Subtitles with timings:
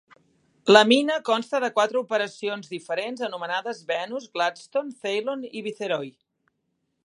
[0.75, 6.13] La mina consta de quatre operacions diferents anomenades Venus, Gladstone, Ceylon i Viceroy.